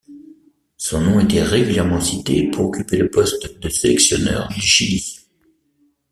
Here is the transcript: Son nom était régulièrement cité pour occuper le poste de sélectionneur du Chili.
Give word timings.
Son 0.77 0.99
nom 1.01 1.19
était 1.19 1.43
régulièrement 1.43 2.01
cité 2.01 2.49
pour 2.49 2.65
occuper 2.69 2.97
le 2.97 3.11
poste 3.11 3.59
de 3.59 3.69
sélectionneur 3.69 4.47
du 4.47 4.59
Chili. 4.59 5.19